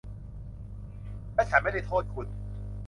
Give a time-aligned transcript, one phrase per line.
[1.33, 2.27] และฉันไม่ได้โทษคุณ